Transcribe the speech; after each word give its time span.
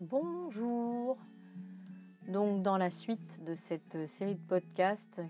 Bonjour. 0.00 1.18
Donc 2.26 2.62
dans 2.62 2.78
la 2.78 2.88
suite 2.88 3.44
de 3.44 3.54
cette 3.54 4.06
série 4.06 4.34
de 4.34 4.40
podcasts 4.40 5.20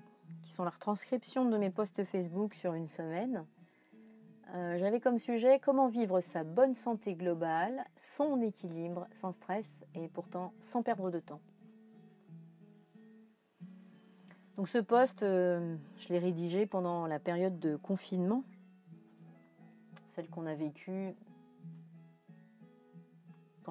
qui 0.44 0.52
sont 0.52 0.62
la 0.62 0.70
retranscription 0.70 1.44
de 1.44 1.58
mes 1.58 1.70
posts 1.70 2.04
Facebook 2.04 2.54
sur 2.54 2.74
une 2.74 2.86
semaine, 2.86 3.44
euh, 4.54 4.78
j'avais 4.78 5.00
comme 5.00 5.18
sujet 5.18 5.58
comment 5.58 5.88
vivre 5.88 6.20
sa 6.20 6.44
bonne 6.44 6.76
santé 6.76 7.16
globale, 7.16 7.84
son 7.96 8.40
équilibre, 8.42 9.08
sans 9.10 9.32
stress 9.32 9.82
et 9.96 10.06
pourtant 10.06 10.52
sans 10.60 10.84
perdre 10.84 11.10
de 11.10 11.18
temps. 11.18 11.40
Donc 14.56 14.68
ce 14.68 14.78
post, 14.78 15.24
euh, 15.24 15.76
je 15.98 16.10
l'ai 16.10 16.20
rédigé 16.20 16.66
pendant 16.66 17.08
la 17.08 17.18
période 17.18 17.58
de 17.58 17.74
confinement, 17.74 18.44
celle 20.06 20.28
qu'on 20.28 20.46
a 20.46 20.54
vécue 20.54 21.16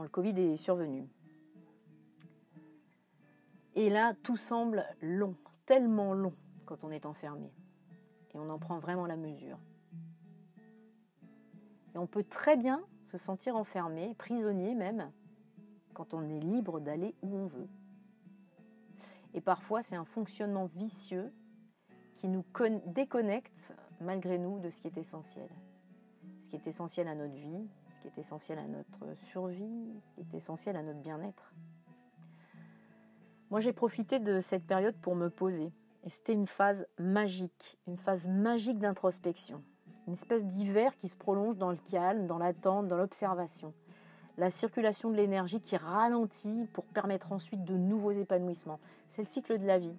le 0.03 0.09
Covid 0.09 0.39
est 0.39 0.55
survenu. 0.55 1.07
Et 3.75 3.89
là, 3.89 4.13
tout 4.23 4.37
semble 4.37 4.85
long, 5.01 5.35
tellement 5.65 6.13
long 6.13 6.33
quand 6.65 6.83
on 6.83 6.91
est 6.91 7.05
enfermé. 7.05 7.51
Et 8.33 8.37
on 8.37 8.49
en 8.49 8.59
prend 8.59 8.79
vraiment 8.79 9.05
la 9.05 9.15
mesure. 9.15 9.57
Et 11.95 11.97
on 11.97 12.07
peut 12.07 12.23
très 12.23 12.57
bien 12.57 12.83
se 13.05 13.17
sentir 13.17 13.55
enfermé, 13.55 14.13
prisonnier 14.15 14.75
même, 14.75 15.11
quand 15.93 16.13
on 16.13 16.29
est 16.29 16.39
libre 16.39 16.79
d'aller 16.79 17.15
où 17.21 17.35
on 17.35 17.47
veut. 17.47 17.67
Et 19.33 19.41
parfois, 19.41 19.81
c'est 19.81 19.95
un 19.95 20.05
fonctionnement 20.05 20.65
vicieux 20.65 21.31
qui 22.17 22.27
nous 22.27 22.43
déconnecte 22.85 23.73
malgré 24.01 24.37
nous 24.37 24.59
de 24.59 24.69
ce 24.69 24.81
qui 24.81 24.87
est 24.87 24.97
essentiel. 24.97 25.49
Ce 26.49 26.57
qui 26.57 26.63
est 26.63 26.67
essentiel 26.67 27.07
à 27.07 27.13
notre 27.13 27.35
vie, 27.35 27.67
ce 27.91 27.99
qui 27.99 28.07
est 28.07 28.17
essentiel 28.17 28.57
à 28.57 28.65
notre 28.65 29.15
survie, 29.27 29.99
ce 29.99 30.07
qui 30.15 30.21
est 30.21 30.33
essentiel 30.35 30.75
à 30.77 30.81
notre 30.81 30.97
bien-être. 30.97 31.53
Moi, 33.51 33.59
j'ai 33.59 33.71
profité 33.71 34.17
de 34.17 34.39
cette 34.39 34.65
période 34.65 34.95
pour 34.95 35.13
me 35.15 35.29
poser. 35.29 35.71
Et 36.03 36.09
c'était 36.09 36.33
une 36.33 36.47
phase 36.47 36.87
magique, 36.97 37.77
une 37.85 37.97
phase 37.97 38.27
magique 38.27 38.79
d'introspection. 38.79 39.61
Une 40.07 40.13
espèce 40.13 40.43
d'hiver 40.43 40.97
qui 40.97 41.07
se 41.07 41.15
prolonge 41.15 41.55
dans 41.55 41.69
le 41.69 41.77
calme, 41.91 42.25
dans 42.25 42.39
l'attente, 42.39 42.87
dans 42.87 42.97
l'observation. 42.97 43.75
La 44.39 44.49
circulation 44.49 45.11
de 45.11 45.17
l'énergie 45.17 45.61
qui 45.61 45.77
ralentit 45.77 46.67
pour 46.73 46.85
permettre 46.85 47.31
ensuite 47.31 47.63
de 47.63 47.77
nouveaux 47.77 48.13
épanouissements. 48.13 48.79
C'est 49.07 49.21
le 49.21 49.27
cycle 49.27 49.59
de 49.59 49.67
la 49.67 49.77
vie. 49.77 49.95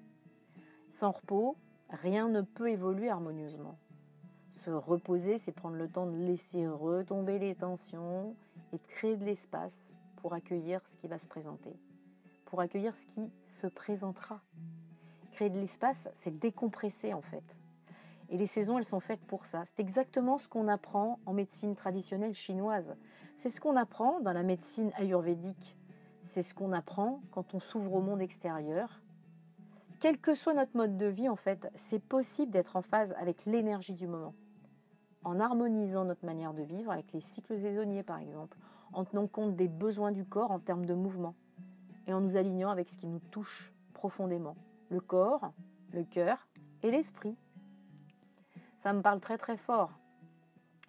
Sans 0.91 1.13
repos, 1.13 1.55
rien 1.91 2.29
ne 2.29 2.41
peut 2.41 2.71
évoluer 2.71 3.09
harmonieusement. 3.09 3.79
Se 4.65 4.69
reposer, 4.69 5.39
c'est 5.39 5.53
prendre 5.53 5.77
le 5.77 5.89
temps 5.89 6.05
de 6.05 6.19
laisser 6.19 6.67
retomber 6.67 7.39
les 7.39 7.55
tensions 7.55 8.37
et 8.75 8.77
de 8.77 8.87
créer 8.89 9.17
de 9.17 9.25
l'espace 9.25 9.95
pour 10.17 10.35
accueillir 10.35 10.83
ce 10.87 10.99
qui 10.99 11.09
va 11.09 11.19
se 11.19 11.27
présenter, 11.27 11.73
pour 12.45 12.61
accueillir 12.61 12.95
ce 12.95 13.07
qui 13.07 13.31
se 13.47 13.67
présentera. 13.67 14.43
Créer 15.33 15.49
de 15.49 15.59
l'espace, 15.59 16.11
c'est 16.13 16.39
décompresser 16.39 17.15
en 17.15 17.23
fait. 17.23 17.57
Et 18.29 18.37
les 18.37 18.45
saisons, 18.45 18.77
elles 18.77 18.85
sont 18.85 19.01
faites 19.01 19.25
pour 19.25 19.47
ça. 19.47 19.63
C'est 19.65 19.81
exactement 19.81 20.37
ce 20.37 20.47
qu'on 20.47 20.69
apprend 20.69 21.21
en 21.25 21.33
médecine 21.33 21.75
traditionnelle 21.75 22.35
chinoise. 22.35 22.95
C'est 23.37 23.49
ce 23.49 23.63
qu'on 23.63 23.77
apprend 23.77 24.21
dans 24.21 24.35
la 24.35 24.43
médecine 24.43 24.93
ayurvédique. 24.97 25.75
C'est 26.23 26.43
ce 26.43 26.53
qu'on 26.53 26.73
apprend 26.73 27.23
quand 27.31 27.55
on 27.55 27.61
s'ouvre 27.61 27.95
au 27.95 28.03
monde 28.03 28.21
extérieur. 28.21 29.01
Quel 30.01 30.19
que 30.19 30.35
soit 30.35 30.53
notre 30.53 30.77
mode 30.77 30.99
de 30.99 31.07
vie, 31.07 31.31
en 31.31 31.37
fait, 31.37 31.67
c'est 31.75 32.03
possible 32.03 32.53
d'être 32.53 32.77
en 32.77 32.83
phase 32.83 33.15
avec 33.19 33.47
l'énergie 33.47 33.95
du 33.95 34.07
moment 34.07 34.35
en 35.25 35.41
harmonisant 35.41 36.05
notre 36.05 36.25
manière 36.25 36.55
de 36.55 36.63
vivre 36.63 36.91
avec 36.91 37.13
les 37.13 37.21
cycles 37.21 37.59
saisonniers 37.59 38.03
par 38.03 38.19
exemple, 38.19 38.57
en 38.93 39.05
tenant 39.05 39.27
compte 39.27 39.57
des 39.57 39.69
besoins 39.69 40.13
du 40.13 40.25
corps 40.25 40.51
en 40.51 40.59
termes 40.59 40.87
de 40.87 40.95
mouvement 40.95 41.35
et 42.07 42.13
en 42.13 42.21
nous 42.21 42.37
alignant 42.37 42.71
avec 42.71 42.89
ce 42.89 42.97
qui 42.97 43.07
nous 43.07 43.21
touche 43.31 43.73
profondément, 43.93 44.57
le 44.89 45.01
corps, 45.01 45.53
le 45.93 46.05
cœur 46.05 46.49
et 46.83 46.91
l'esprit. 46.91 47.37
Ça 48.79 48.93
me 48.93 49.03
parle 49.03 49.21
très 49.21 49.37
très 49.37 49.57
fort. 49.57 49.93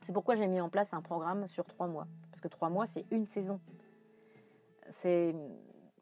C'est 0.02 0.14
pourquoi 0.14 0.36
j'ai 0.36 0.48
mis 0.48 0.62
en 0.62 0.70
place 0.70 0.94
un 0.94 1.02
programme 1.02 1.46
sur 1.48 1.66
trois 1.66 1.88
mois. 1.88 2.08
Parce 2.32 2.42
que 2.42 2.48
trois 2.48 2.70
mois, 2.70 2.86
c'est 2.86 3.06
une 3.12 3.28
saison. 3.28 3.60
C'est 4.90 5.36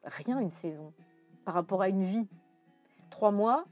rien 0.06 0.39
une 0.39 0.51
saison 0.51 0.94
par 1.44 1.53
rapport 1.53 1.81
à 1.81 1.89
une 1.89 2.03
vie. 2.03 2.29
Trois 3.09 3.31
mois, 3.31 3.66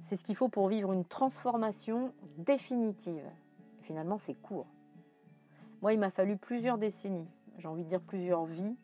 c'est 0.00 0.16
ce 0.16 0.24
qu'il 0.24 0.36
faut 0.36 0.48
pour 0.48 0.68
vivre 0.68 0.92
une 0.92 1.04
transformation 1.04 2.14
définitive 2.38 3.28
finalement, 3.90 4.18
c'est 4.18 4.34
court. 4.34 4.68
Moi, 5.82 5.92
il 5.92 5.98
m'a 5.98 6.10
fallu 6.10 6.36
plusieurs 6.36 6.78
décennies, 6.78 7.26
j'ai 7.58 7.66
envie 7.66 7.82
de 7.82 7.88
dire 7.88 8.00
plusieurs 8.00 8.44
vies, 8.44 8.76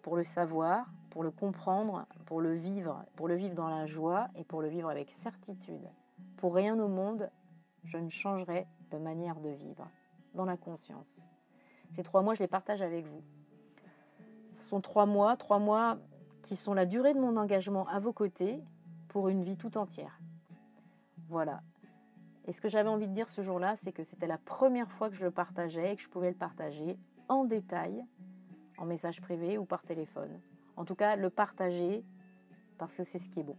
pour 0.00 0.16
le 0.16 0.24
savoir, 0.24 0.86
pour 1.10 1.22
le 1.22 1.30
comprendre, 1.30 2.06
pour 2.24 2.40
le 2.40 2.54
vivre, 2.54 3.04
pour 3.14 3.28
le 3.28 3.34
vivre 3.34 3.54
dans 3.54 3.68
la 3.68 3.84
joie 3.84 4.28
et 4.36 4.44
pour 4.44 4.62
le 4.62 4.68
vivre 4.68 4.88
avec 4.88 5.10
certitude. 5.10 5.86
Pour 6.38 6.54
rien 6.54 6.78
au 6.78 6.88
monde, 6.88 7.28
je 7.84 7.98
ne 7.98 8.08
changerai 8.08 8.66
de 8.90 8.96
manière 8.96 9.38
de 9.38 9.50
vivre, 9.50 9.86
dans 10.32 10.46
la 10.46 10.56
conscience. 10.56 11.20
Ces 11.90 12.02
trois 12.02 12.22
mois, 12.22 12.32
je 12.32 12.40
les 12.40 12.48
partage 12.48 12.80
avec 12.80 13.04
vous. 13.04 13.22
Ce 14.50 14.66
sont 14.66 14.80
trois 14.80 15.04
mois, 15.04 15.36
trois 15.36 15.58
mois 15.58 15.98
qui 16.40 16.56
sont 16.56 16.72
la 16.72 16.86
durée 16.86 17.12
de 17.12 17.20
mon 17.20 17.36
engagement 17.36 17.86
à 17.88 18.00
vos 18.00 18.14
côtés 18.14 18.62
pour 19.08 19.28
une 19.28 19.42
vie 19.42 19.58
tout 19.58 19.76
entière. 19.76 20.18
Voilà, 21.28 21.60
et 22.48 22.52
ce 22.52 22.62
que 22.62 22.68
j'avais 22.68 22.88
envie 22.88 23.06
de 23.06 23.12
dire 23.12 23.28
ce 23.28 23.42
jour-là, 23.42 23.76
c'est 23.76 23.92
que 23.92 24.02
c'était 24.04 24.26
la 24.26 24.38
première 24.38 24.90
fois 24.90 25.10
que 25.10 25.16
je 25.16 25.22
le 25.22 25.30
partageais 25.30 25.92
et 25.92 25.96
que 25.96 26.02
je 26.02 26.08
pouvais 26.08 26.30
le 26.30 26.36
partager 26.36 26.98
en 27.28 27.44
détail, 27.44 28.02
en 28.78 28.86
message 28.86 29.20
privé 29.20 29.58
ou 29.58 29.66
par 29.66 29.82
téléphone. 29.82 30.40
En 30.76 30.86
tout 30.86 30.94
cas, 30.94 31.14
le 31.14 31.28
partager 31.28 32.02
parce 32.78 32.96
que 32.96 33.04
c'est 33.04 33.18
ce 33.18 33.28
qui 33.28 33.40
est 33.40 33.42
bon. 33.42 33.56